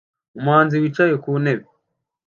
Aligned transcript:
Umuhanzi 0.37 0.75
wicaye 0.81 1.13
ku 1.23 1.31
ntebe 1.43 1.65